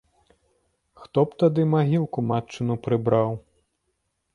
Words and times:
Хто 1.01 1.25
б 1.27 1.39
тады 1.45 1.67
магілку 1.75 2.27
матчыну 2.33 2.73
прыбраў? 2.89 3.41